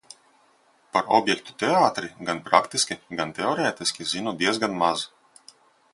Par 0.95 1.11
objektu 1.17 1.53
teātri 1.65 2.09
gan 2.31 2.41
praktiski, 2.49 2.99
gan 3.21 3.35
teorētiski 3.41 4.09
zinu 4.17 4.35
diezgan 4.41 4.79
maz. 4.85 5.05